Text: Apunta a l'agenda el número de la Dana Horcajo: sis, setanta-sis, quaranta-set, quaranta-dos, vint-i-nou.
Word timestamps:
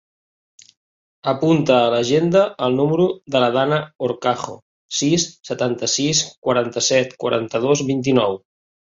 Apunta 1.31 1.73
a 1.81 1.89
l'agenda 1.93 2.39
el 2.67 2.77
número 2.79 3.03
de 3.35 3.41
la 3.43 3.49
Dana 3.55 3.77
Horcajo: 4.07 4.55
sis, 5.01 5.25
setanta-sis, 5.51 6.23
quaranta-set, 6.49 7.13
quaranta-dos, 7.25 7.85
vint-i-nou. 7.91 8.39